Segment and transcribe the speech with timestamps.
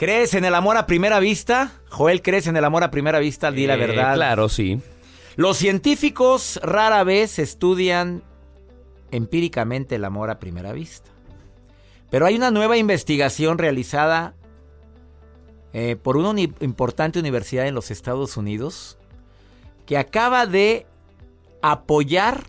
[0.00, 1.72] ¿Crees en el amor a primera vista?
[1.90, 3.52] Joel, ¿crees en el amor a primera vista?
[3.52, 4.14] Di la Eh, verdad.
[4.14, 4.80] Claro, sí.
[5.36, 8.22] Los científicos rara vez estudian
[9.10, 11.10] empíricamente el amor a primera vista.
[12.08, 14.32] Pero hay una nueva investigación realizada
[15.74, 18.96] eh, por una uni- importante universidad en los Estados Unidos
[19.84, 20.86] que acaba de
[21.60, 22.44] apoyar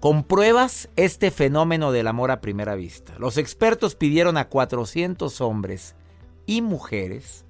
[0.00, 3.14] con pruebas este fenómeno del amor a primera vista.
[3.20, 5.94] Los expertos pidieron a 400 hombres
[6.46, 7.44] y mujeres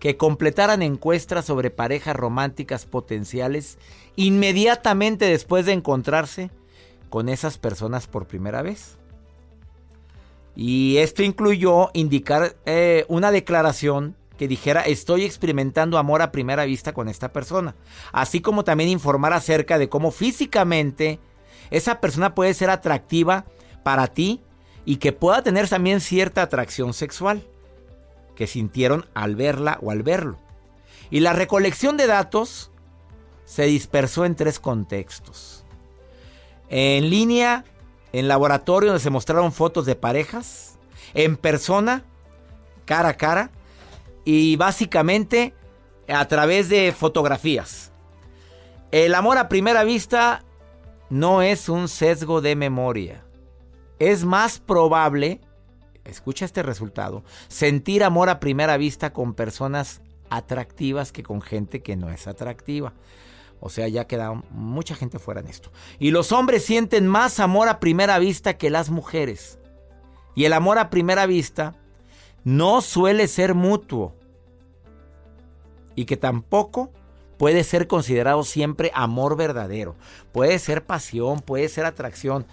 [0.00, 3.78] que completaran encuestas sobre parejas románticas potenciales
[4.16, 6.50] inmediatamente después de encontrarse
[7.10, 8.96] con esas personas por primera vez.
[10.56, 16.94] Y esto incluyó indicar eh, una declaración que dijera estoy experimentando amor a primera vista
[16.94, 17.74] con esta persona.
[18.10, 21.20] Así como también informar acerca de cómo físicamente
[21.70, 23.44] esa persona puede ser atractiva
[23.82, 24.40] para ti
[24.86, 27.42] y que pueda tener también cierta atracción sexual
[28.40, 30.38] que sintieron al verla o al verlo.
[31.10, 32.70] Y la recolección de datos
[33.44, 35.66] se dispersó en tres contextos.
[36.70, 37.66] En línea,
[38.14, 40.78] en laboratorio donde se mostraron fotos de parejas,
[41.12, 42.02] en persona,
[42.86, 43.50] cara a cara,
[44.24, 45.52] y básicamente
[46.08, 47.92] a través de fotografías.
[48.90, 50.44] El amor a primera vista
[51.10, 53.22] no es un sesgo de memoria.
[53.98, 55.42] Es más probable,
[56.04, 60.00] escucha este resultado, sentir amor a primera vista con personas
[60.30, 62.92] atractivas que con gente que no es atractiva.
[63.60, 65.70] O sea, ya queda mucha gente fuera en esto.
[65.98, 69.58] Y los hombres sienten más amor a primera vista que las mujeres.
[70.34, 71.76] Y el amor a primera vista
[72.42, 74.14] no suele ser mutuo.
[75.94, 76.90] Y que tampoco
[77.36, 79.94] puede ser considerado siempre amor verdadero.
[80.32, 82.46] Puede ser pasión, puede ser atracción.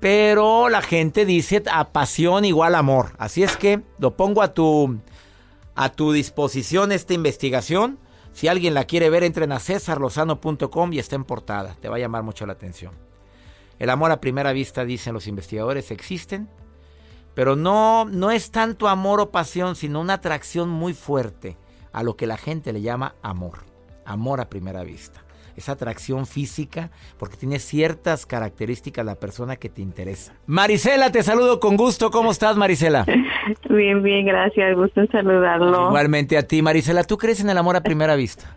[0.00, 3.12] Pero la gente dice a pasión igual amor.
[3.18, 4.98] Así es que lo pongo a tu,
[5.74, 7.98] a tu disposición esta investigación.
[8.32, 11.76] Si alguien la quiere ver, entren a cesarlozano.com y está en portada.
[11.80, 12.94] Te va a llamar mucho la atención.
[13.78, 16.48] El amor a primera vista, dicen los investigadores, existen.
[17.34, 21.58] Pero no, no es tanto amor o pasión, sino una atracción muy fuerte
[21.92, 23.64] a lo que la gente le llama amor.
[24.04, 25.22] Amor a primera vista.
[25.56, 30.32] Esa atracción física porque tiene ciertas características la persona que te interesa.
[30.46, 32.10] Marisela, te saludo con gusto.
[32.10, 33.04] ¿Cómo estás, Marisela?
[33.68, 34.76] Bien, bien, gracias.
[34.76, 35.88] Gusto en saludarlo.
[35.88, 37.02] Igualmente a ti, Marisela.
[37.04, 38.56] ¿Tú crees en el amor a primera vista?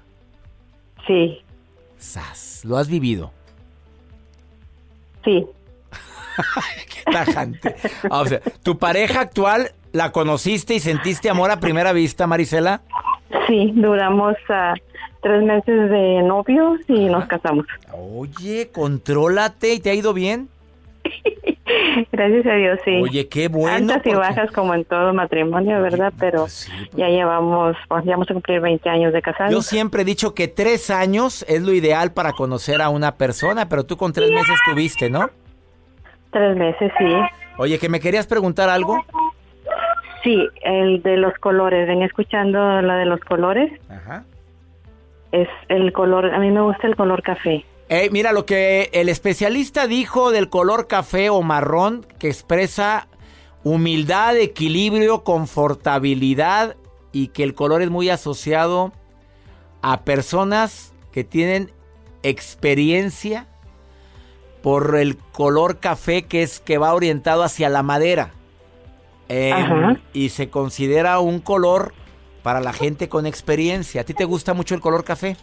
[1.08, 1.40] Sí,
[1.98, 3.32] Sas, lo has vivido.
[5.24, 5.46] sí,
[7.06, 7.76] Qué tajante.
[8.10, 12.82] Ah, o sea, ¿tu pareja actual la conociste y sentiste amor a primera vista, Marisela?
[13.48, 13.72] sí.
[13.76, 14.74] Duramos ah,
[15.24, 17.66] tres meses de novios y nos casamos.
[17.92, 20.50] Oye, contrólate y te ha ido bien.
[22.12, 23.02] Gracias a Dios, sí.
[23.02, 23.94] Oye, qué bueno.
[23.94, 26.14] Altas y bajas como en todo matrimonio, ¿verdad?
[26.20, 29.52] Pero sí, pues- ya llevamos, pues, ya vamos a cumplir 20 años de casados.
[29.52, 33.70] Yo siempre he dicho que tres años es lo ideal para conocer a una persona,
[33.70, 35.30] pero tú con tres meses tuviste, ¿no?
[36.32, 37.06] Tres meses, sí.
[37.58, 39.04] Oye, que me querías preguntar algo.
[40.24, 41.88] Sí, el de los colores.
[41.88, 43.72] Ven escuchando la de los colores.
[43.90, 44.24] Ajá.
[45.34, 47.66] Es el color, a mí me gusta el color café.
[47.90, 53.08] Eh, mira lo que el especialista dijo del color café o marrón que expresa
[53.64, 56.76] humildad, equilibrio, confortabilidad
[57.12, 58.94] y que el color es muy asociado
[59.82, 61.72] a personas que tienen
[62.22, 63.48] experiencia
[64.62, 68.32] por el color café que es que va orientado hacia la madera.
[69.30, 69.98] Eh, Ajá.
[70.14, 71.94] y se considera un color
[72.44, 74.02] para la gente con experiencia.
[74.02, 75.36] ¿A ti te gusta mucho el color café?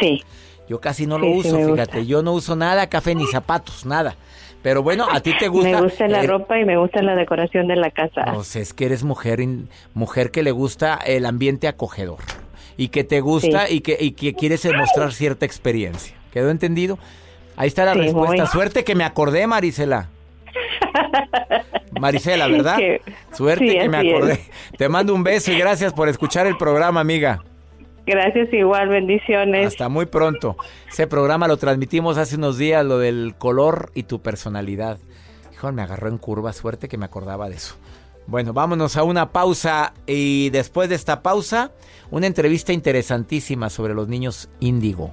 [0.00, 0.22] Sí.
[0.68, 1.98] Yo casi no lo Sí, uso, fíjate.
[1.98, 2.00] gusta.
[2.00, 4.16] Yo no uso nada café ni zapatos, nada.
[4.62, 5.70] Pero bueno, a ti te gusta.
[5.70, 8.24] Me gusta la eh, ropa y me gusta la decoración de la casa.
[8.34, 9.40] Pues es que eres mujer,
[9.94, 12.18] mujer que le gusta el ambiente acogedor
[12.76, 16.16] y que te gusta y, que, y que quieres demostrar cierta experiencia.
[16.32, 16.98] ¿Quedó entendido?
[17.56, 18.46] Ahí está la respuesta.
[18.46, 20.08] Suerte que me acordé, Marisela.
[22.00, 22.76] Marisela, ¿verdad?
[22.76, 23.00] Que-
[23.32, 24.14] Suerte sí, que me es.
[24.14, 24.40] acordé.
[24.76, 27.42] Te mando un beso y gracias por escuchar el programa, amiga.
[28.06, 29.66] Gracias igual, bendiciones.
[29.66, 30.56] Hasta muy pronto.
[30.88, 34.98] Ese programa lo transmitimos hace unos días, lo del color y tu personalidad.
[35.52, 37.76] Hijo, me agarró en curva, suerte que me acordaba de eso.
[38.28, 41.72] Bueno, vámonos a una pausa y después de esta pausa,
[42.10, 45.12] una entrevista interesantísima sobre los niños índigo.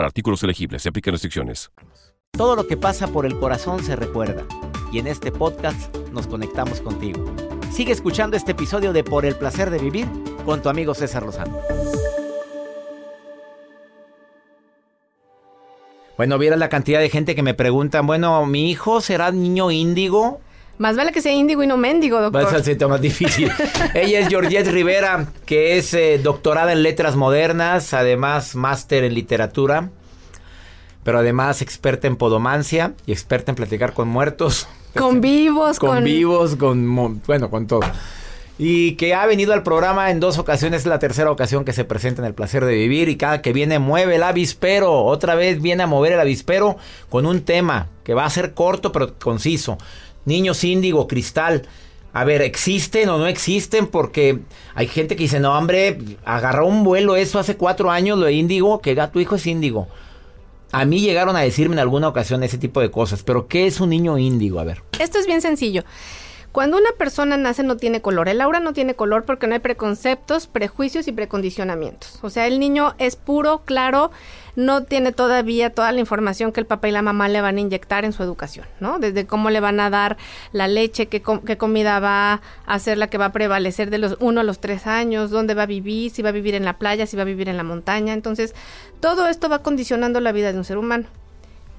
[0.05, 0.81] artículos elegibles.
[0.81, 1.71] Se aplican restricciones.
[2.31, 4.45] Todo lo que pasa por el corazón se recuerda.
[4.91, 7.25] Y en este podcast nos conectamos contigo.
[7.71, 10.07] Sigue escuchando este episodio de Por el placer de vivir
[10.45, 11.59] con tu amigo César Lozano.
[16.17, 20.41] Bueno, viera la cantidad de gente que me preguntan, bueno, ¿mi hijo será niño índigo?
[20.81, 22.55] Más vale que sea índigo y no mendigo, Va doctor.
[22.55, 23.51] a ser más difícil.
[23.93, 29.91] Ella es Georgette Rivera, que es eh, doctorada en letras modernas, además máster en literatura,
[31.03, 34.67] pero además experta en podomancia y experta en platicar con muertos,
[34.97, 37.81] Con vivos, con, con, vivos, con bueno, con todo.
[38.57, 41.85] Y que ha venido al programa en dos ocasiones, es la tercera ocasión que se
[41.85, 45.61] presenta en el placer de vivir y cada que viene mueve el avispero, otra vez
[45.61, 46.77] viene a mover el avispero
[47.09, 49.77] con un tema que va a ser corto pero conciso.
[50.25, 51.63] Niños índigo, cristal.
[52.13, 53.87] A ver, ¿existen o no existen?
[53.87, 54.39] Porque
[54.75, 58.33] hay gente que dice, no, hombre, agarró un vuelo eso hace cuatro años, lo de
[58.33, 59.87] índigo, que tu hijo es índigo.
[60.73, 63.79] A mí llegaron a decirme en alguna ocasión ese tipo de cosas, pero ¿qué es
[63.79, 64.59] un niño índigo?
[64.59, 64.81] A ver.
[64.99, 65.83] Esto es bien sencillo.
[66.51, 68.27] Cuando una persona nace no tiene color.
[68.27, 72.19] El aura no tiene color porque no hay preconceptos, prejuicios y precondicionamientos.
[72.23, 74.11] O sea, el niño es puro, claro,
[74.57, 77.61] no tiene todavía toda la información que el papá y la mamá le van a
[77.61, 78.99] inyectar en su educación, ¿no?
[78.99, 80.17] Desde cómo le van a dar
[80.51, 83.99] la leche, qué, com- qué comida va a ser la que va a prevalecer de
[83.99, 86.65] los uno a los tres años, dónde va a vivir, si va a vivir en
[86.65, 88.13] la playa, si va a vivir en la montaña.
[88.13, 88.53] Entonces,
[88.99, 91.05] todo esto va condicionando la vida de un ser humano.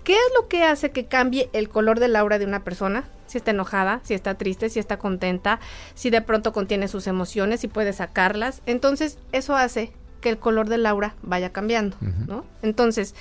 [0.02, 3.04] ¿Qué es lo que hace que cambie el color del aura de una persona?
[3.32, 5.58] Si está enojada, si está triste, si está contenta,
[5.94, 8.61] si de pronto contiene sus emociones, si puede sacarlas.
[8.67, 9.90] Entonces, eso hace
[10.20, 11.96] que el color del aura vaya cambiando,
[12.29, 12.44] ¿no?
[12.62, 13.14] Entonces,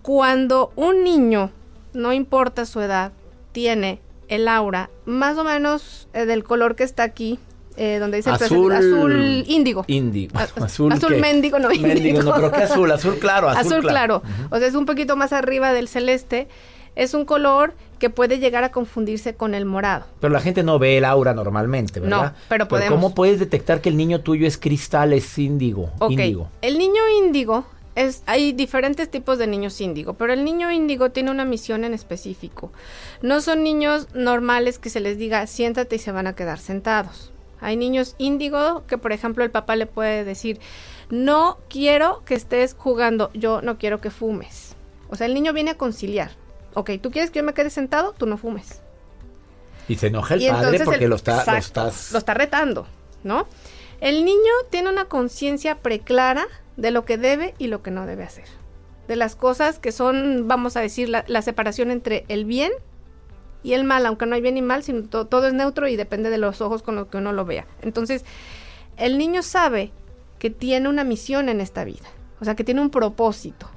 [0.00, 1.50] cuando un niño,
[1.92, 3.12] no importa su edad,
[3.52, 7.38] tiene el aura más o menos eh, del color que está aquí,
[7.76, 9.84] eh, donde dice Azul- azul índigo.
[10.34, 12.22] Azul, azul mendigo, no Mendigo, índigo.
[12.22, 12.90] no, pero ¿qué azul?
[12.90, 14.22] Azul claro, azul, Azul, claro.
[14.50, 16.48] O sea, es un poquito más arriba del celeste.
[16.94, 20.06] Es un color que puede llegar a confundirse con el morado.
[20.18, 22.32] Pero la gente no ve el aura normalmente, ¿verdad?
[22.32, 22.92] No, pero podemos.
[22.92, 25.92] ¿Cómo puedes detectar que el niño tuyo es cristal, es índigo?
[26.00, 26.48] Ok, Índigo.
[26.62, 27.64] el niño índigo
[27.94, 31.94] es, hay diferentes tipos de niños índigo, pero el niño índigo tiene una misión en
[31.94, 32.72] específico.
[33.22, 37.30] No son niños normales que se les diga siéntate y se van a quedar sentados.
[37.60, 40.58] Hay niños índigo que, por ejemplo, el papá le puede decir,
[41.08, 44.74] no quiero que estés jugando, yo no quiero que fumes.
[45.08, 46.41] O sea, el niño viene a conciliar.
[46.74, 48.80] Ok, tú quieres que yo me quede sentado, tú no fumes.
[49.88, 52.12] Y se enoja el Y padre porque el- lo, está, lo estás...
[52.12, 52.86] lo está retando,
[53.24, 53.46] ¿no?
[54.00, 58.24] El niño tiene una conciencia preclara de lo que debe y lo que no debe
[58.24, 58.44] hacer.
[59.08, 62.72] De las cosas que son, vamos a decir, la, la separación entre el bien
[63.62, 65.96] y el mal, aunque no hay bien y mal, sino to- todo es neutro y
[65.96, 67.66] depende de los ojos con los que uno lo vea.
[67.82, 68.24] Entonces,
[68.96, 69.92] el niño sabe
[70.38, 72.06] que tiene una misión en esta vida,
[72.40, 73.68] o sea, que tiene un propósito.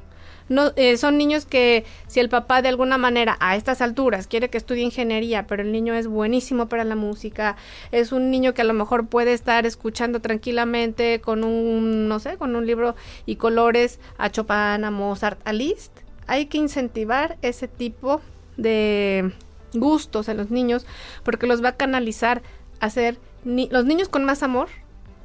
[0.48, 4.50] No, eh, son niños que si el papá de alguna manera a estas alturas quiere
[4.50, 7.56] que estudie ingeniería, pero el niño es buenísimo para la música,
[7.92, 12.38] es un niño que a lo mejor puede estar escuchando tranquilamente con un, no sé,
[12.38, 15.92] con un libro y colores a Chopin, a Mozart, a Liszt,
[16.28, 18.22] hay que incentivar ese tipo
[18.58, 19.34] de
[19.74, 20.86] gustos en los niños
[21.24, 22.42] porque los va a canalizar
[22.80, 24.70] a ser ni los niños con más amor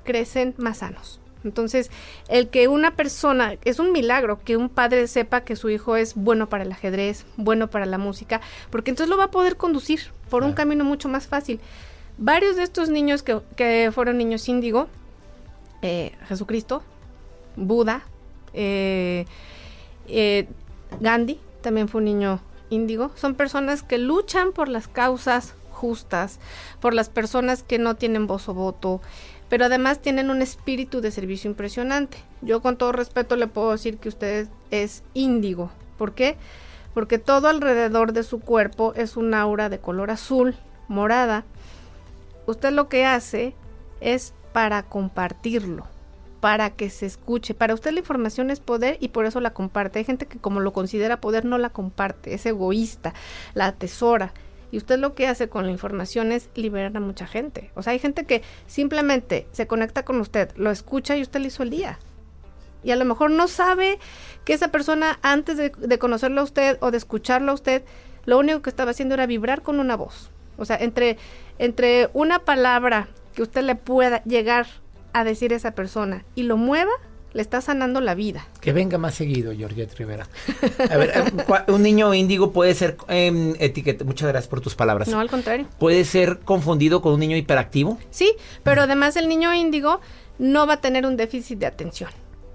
[0.05, 1.20] crecen más sanos.
[1.45, 1.91] Entonces,
[2.29, 6.15] el que una persona, es un milagro que un padre sepa que su hijo es
[6.15, 10.01] bueno para el ajedrez, bueno para la música, porque entonces lo va a poder conducir
[10.29, 11.61] por un camino mucho más fácil.
[12.19, 14.89] Varios de estos niños que, que fueron niños índigo,
[15.83, 16.83] eh, Jesucristo,
[17.57, 18.03] Buda,
[18.53, 19.25] eh,
[20.09, 20.49] eh,
[21.01, 26.39] Gandhi también fue un niño índigo son personas que luchan por las causas justas,
[26.81, 29.01] por las personas que no tienen voz o voto,
[29.49, 32.19] pero además tienen un espíritu de servicio impresionante.
[32.43, 35.71] Yo con todo respeto le puedo decir que usted es índigo.
[35.99, 36.37] ¿Por qué?
[36.95, 40.55] Porque todo alrededor de su cuerpo es un aura de color azul,
[40.89, 41.45] morada.
[42.47, 43.55] Usted lo que hace
[44.01, 45.87] es para compartirlo,
[46.41, 47.55] para que se escuche.
[47.55, 49.99] Para usted la información es poder y por eso la comparte.
[49.99, 53.15] Hay gente que como lo considera poder no la comparte, es egoísta,
[53.55, 54.33] la atesora.
[54.71, 57.71] Y usted lo que hace con la información es liberar a mucha gente.
[57.75, 61.49] O sea, hay gente que simplemente se conecta con usted, lo escucha y usted le
[61.49, 61.99] hizo el día.
[62.83, 63.99] Y a lo mejor no sabe
[64.45, 67.83] que esa persona antes de, de conocerlo a usted o de escucharlo a usted,
[68.25, 70.31] lo único que estaba haciendo era vibrar con una voz.
[70.57, 71.17] O sea, entre,
[71.59, 74.67] entre una palabra que usted le pueda llegar
[75.13, 76.93] a decir a esa persona y lo mueva,
[77.33, 78.47] le está sanando la vida.
[78.61, 80.29] Que venga más seguido, Georgette Rivera.
[80.91, 84.05] A ver, eh, un niño índigo puede ser eh, etiqueta.
[84.05, 85.09] Muchas gracias por tus palabras.
[85.09, 85.67] No, al contrario.
[85.79, 87.99] ¿Puede ser confundido con un niño hiperactivo?
[88.11, 90.01] Sí, pero además el niño índigo
[90.39, 92.11] no va a tener un déficit de atención.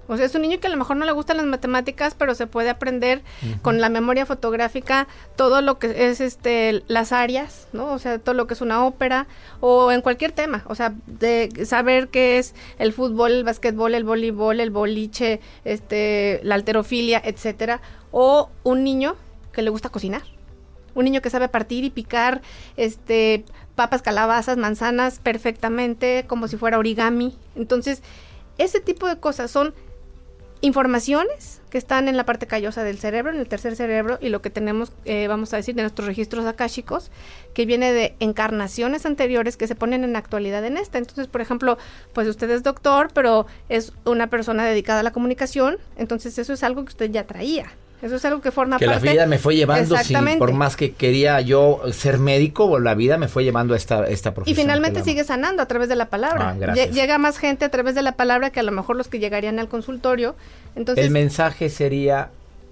[0.08, 2.34] O sea, es un niño que a lo mejor no le gustan las matemáticas, pero
[2.34, 3.22] se puede aprender
[3.62, 7.92] con la memoria fotográfica todo lo que es este las áreas, ¿no?
[7.92, 9.26] O sea, todo lo que es una ópera
[9.60, 14.04] o en cualquier tema, o sea, de saber qué es el fútbol, el básquetbol, el
[14.04, 17.80] voleibol, el boliche, este la alterofilia, etcétera,
[18.12, 19.16] o un niño
[19.52, 20.22] que le gusta cocinar.
[20.94, 22.40] Un niño que sabe partir y picar
[22.78, 23.44] este
[23.74, 27.36] papas, calabazas, manzanas perfectamente como si fuera origami.
[27.54, 28.02] Entonces,
[28.58, 29.74] ese tipo de cosas son
[30.60, 34.40] informaciones que están en la parte callosa del cerebro, en el tercer cerebro, y lo
[34.42, 37.10] que tenemos, eh, vamos a decir, de nuestros registros akáshicos,
[37.54, 40.98] que viene de encarnaciones anteriores que se ponen en actualidad en esta.
[40.98, 41.78] Entonces, por ejemplo,
[42.12, 46.62] pues usted es doctor, pero es una persona dedicada a la comunicación, entonces eso es
[46.62, 47.72] algo que usted ya traía.
[48.02, 49.00] Eso es algo que forma que parte.
[49.00, 49.96] Que la vida me fue llevando,
[50.38, 54.34] por más que quería yo ser médico, la vida me fue llevando a esta, esta
[54.34, 54.52] profesión.
[54.52, 56.56] Y finalmente sigue sanando a través de la palabra.
[56.60, 59.18] Ah, Llega más gente a través de la palabra que a lo mejor los que
[59.18, 60.36] llegarían al consultorio.
[60.74, 62.30] Entonces, El mensaje sería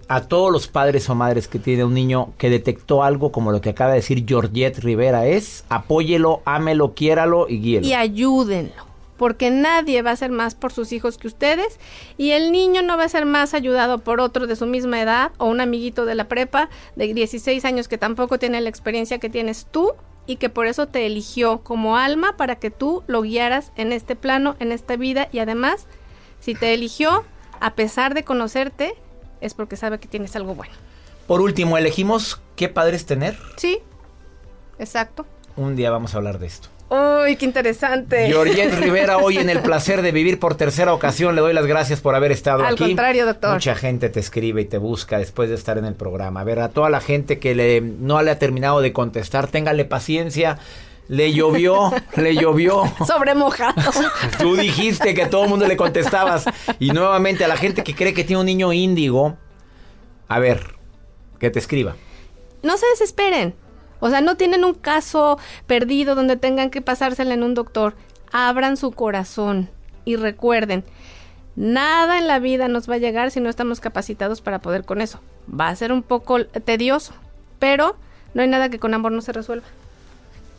[0.09, 3.62] a todos los padres o madres que tiene un niño que detectó algo como lo
[3.62, 7.87] que acaba de decir Georgette Rivera es apóyelo, ámelo, quiéralo y guíelo.
[7.87, 11.78] Y ayúdenlo porque nadie va a ser más por sus hijos que ustedes
[12.16, 15.33] y el niño no va a ser más ayudado por otro de su misma edad
[15.38, 19.30] o un amiguito de la prepa de 16 años que tampoco tiene la experiencia que
[19.30, 19.92] tienes tú
[20.26, 24.16] y que por eso te eligió como alma para que tú lo guiaras en este
[24.16, 25.87] plano, en esta vida y además,
[26.40, 27.25] si te eligió,
[27.61, 28.94] a pesar de conocerte,
[29.40, 30.73] es porque sabe que tienes algo bueno.
[31.26, 33.38] Por último, elegimos qué padres tener.
[33.56, 33.78] Sí,
[34.78, 35.26] exacto.
[35.56, 36.68] Un día vamos a hablar de esto.
[36.94, 38.26] ¡Uy, qué interesante!
[38.28, 42.00] Georgette Rivera, hoy en el placer de vivir por tercera ocasión, le doy las gracias
[42.00, 42.84] por haber estado Al aquí.
[42.84, 43.54] Al contrario, doctor.
[43.54, 46.40] Mucha gente te escribe y te busca después de estar en el programa.
[46.40, 49.84] A ver, a toda la gente que le, no le ha terminado de contestar, téngale
[49.84, 50.58] paciencia.
[51.08, 52.84] Le llovió, le llovió.
[53.06, 53.74] Sobre mojado.
[54.38, 56.44] Tú dijiste que a todo el mundo le contestabas.
[56.78, 59.36] Y nuevamente a la gente que cree que tiene un niño índigo,
[60.28, 60.76] a ver,
[61.40, 61.96] que te escriba.
[62.62, 63.54] No se desesperen.
[64.04, 67.94] O sea, no tienen un caso perdido donde tengan que pasársela en un doctor.
[68.32, 69.70] Abran su corazón
[70.04, 70.84] y recuerden,
[71.56, 75.00] nada en la vida nos va a llegar si no estamos capacitados para poder con
[75.00, 75.20] eso.
[75.49, 77.14] Va a ser un poco tedioso,
[77.58, 77.96] pero
[78.34, 79.64] no hay nada que con amor no se resuelva.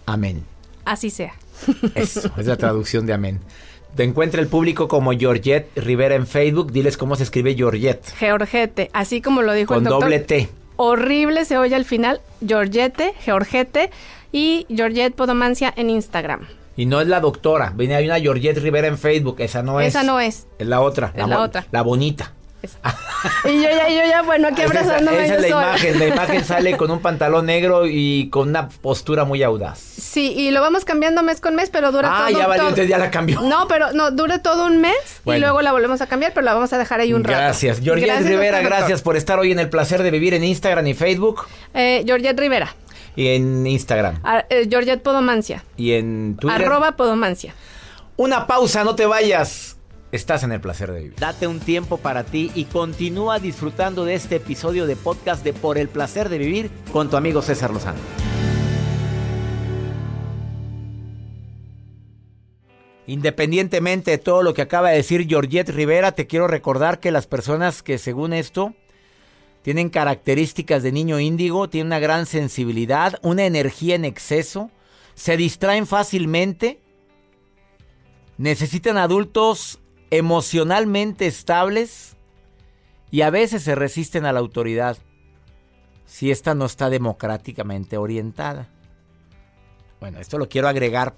[0.08, 0.44] Amén.
[0.84, 1.36] Así sea.
[1.94, 3.42] Eso, es la traducción de amén.
[3.96, 6.72] Te encuentra el público como Georgette Rivera en Facebook.
[6.72, 8.12] Diles cómo se escribe Georgette.
[8.18, 10.10] Georgette, así como lo dijo Con el doctor.
[10.10, 13.92] doble T horrible se oye al final, Georgette, Georgette
[14.32, 16.48] y Georgette Podomancia en Instagram.
[16.78, 19.88] Y no es la doctora, viene hay una Georgette Rivera en Facebook, esa no es.
[19.88, 20.48] Esa no es.
[20.60, 21.14] Es la otra.
[21.16, 21.66] Es la, otra.
[21.72, 22.34] La bonita.
[23.46, 25.26] y yo ya, yo ya, bueno, aquí abrazándome.
[25.26, 25.68] Esa, esa es la sola.
[25.68, 29.80] imagen, la imagen sale con un pantalón negro y con una postura muy audaz.
[29.80, 32.38] Sí, y lo vamos cambiando mes con mes, pero dura ah, todo.
[32.38, 33.42] Ah, ya valió, entonces ya la cambió.
[33.42, 35.38] No, pero no, dure todo un mes bueno.
[35.38, 37.38] y luego la volvemos a cambiar, pero la vamos a dejar ahí un rato.
[37.38, 37.80] Gracias.
[37.82, 38.78] Georgette gracias, Rivera, doctor.
[38.78, 41.46] gracias por estar hoy en el placer de vivir en Instagram y Facebook.
[41.74, 42.76] Eh, Georgette Rivera.
[43.16, 44.20] Y en Instagram.
[44.24, 45.64] A, eh, Georgette Podomancia.
[45.78, 46.62] Y en Twitter.
[46.62, 47.54] Arroba Podomancia.
[48.18, 49.75] Una pausa, no te vayas.
[50.12, 51.16] Estás en el placer de vivir.
[51.20, 55.78] Date un tiempo para ti y continúa disfrutando de este episodio de podcast de Por
[55.78, 58.00] el placer de vivir con tu amigo César Lozano.
[63.08, 67.28] Independientemente de todo lo que acaba de decir Georgette Rivera, te quiero recordar que las
[67.28, 68.74] personas que según esto
[69.64, 74.70] tienen características de niño índigo, tienen una gran sensibilidad, una energía en exceso,
[75.16, 76.80] se distraen fácilmente,
[78.38, 79.80] necesitan adultos
[80.12, 82.16] emocionalmente estables
[83.12, 84.98] y a veces se resisten a la autoridad.
[86.08, 88.70] si esta no está democráticamente orientada.
[90.00, 91.16] Bueno, esto lo quiero agregar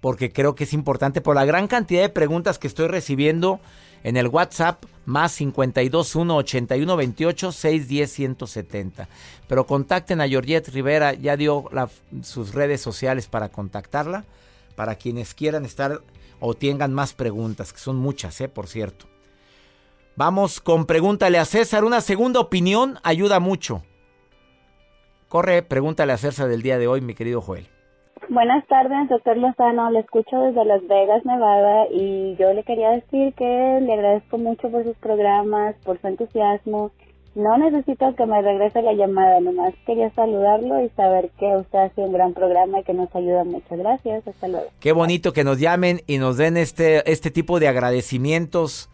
[0.00, 3.60] porque creo que es importante por la gran cantidad de preguntas que estoy recibiendo
[4.04, 9.08] en el WhatsApp más 521 81 28 610 170.
[9.48, 11.68] Pero contacten a Georgette Rivera, ya dio
[12.22, 14.24] sus redes sociales para contactarla,
[14.76, 16.02] para quienes quieran estar
[16.40, 18.48] o tengan más preguntas, que son muchas, ¿eh?
[18.48, 19.06] por cierto.
[20.16, 23.82] Vamos con pregúntale a César, una segunda opinión ayuda mucho.
[25.28, 27.68] Corre, pregúntale a César del día de hoy, mi querido Joel.
[28.28, 29.90] Buenas tardes, doctor Lozano.
[29.90, 34.68] Le escucho desde Las Vegas, Nevada, y yo le quería decir que le agradezco mucho
[34.70, 36.90] por sus programas, por su entusiasmo.
[37.36, 42.00] No necesito que me regrese la llamada, nomás quería saludarlo y saber que usted hace
[42.00, 43.44] un gran programa y que nos ayuda.
[43.44, 44.26] Muchas gracias.
[44.26, 44.68] Hasta luego.
[44.80, 48.88] Qué bonito que nos llamen y nos den este, este tipo de agradecimientos.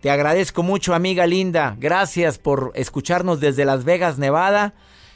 [0.00, 1.76] Te agradezco mucho, amiga linda.
[1.78, 4.72] Gracias por escucharnos desde Las Vegas, Nevada.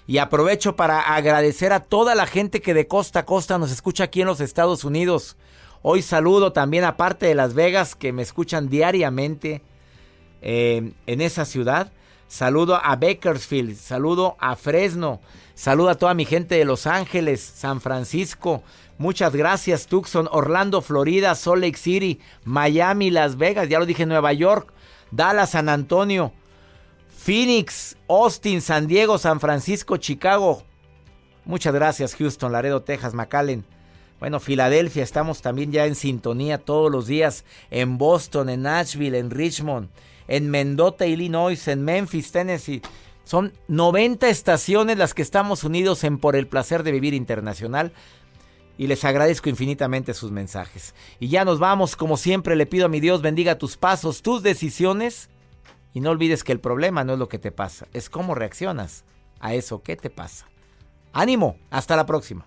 [0.06, 4.04] Y aprovecho para agradecer a toda la gente que de costa a costa nos escucha
[4.04, 5.38] aquí en los Estados Unidos.
[5.80, 9.62] Hoy saludo también a parte de Las Vegas que me escuchan diariamente
[10.42, 11.92] eh, en esa ciudad.
[12.28, 15.20] Saludo a Bakersfield, saludo a Fresno,
[15.54, 18.62] saludo a toda mi gente de Los Ángeles, San Francisco.
[18.98, 24.34] Muchas gracias Tucson, Orlando, Florida, Salt Lake City, Miami, Las Vegas, ya lo dije, Nueva
[24.34, 24.74] York,
[25.10, 26.32] Dallas, San Antonio,
[27.16, 30.64] Phoenix, Austin, San Diego, San Francisco, Chicago.
[31.46, 33.64] Muchas gracias, Houston, Laredo, Texas, McAllen.
[34.20, 37.44] Bueno, Filadelfia, estamos también ya en sintonía todos los días.
[37.70, 39.88] En Boston, en Nashville, en Richmond,
[40.28, 42.82] en Mendota, Illinois, en Memphis, Tennessee.
[43.24, 47.92] Son 90 estaciones las que estamos unidos en Por el Placer de Vivir Internacional.
[48.76, 50.94] Y les agradezco infinitamente sus mensajes.
[51.18, 54.42] Y ya nos vamos, como siempre le pido a mi Dios bendiga tus pasos, tus
[54.44, 55.30] decisiones
[55.92, 59.04] y no olvides que el problema no es lo que te pasa, es cómo reaccionas
[59.40, 60.46] a eso que te pasa.
[61.12, 62.46] Ánimo, hasta la próxima.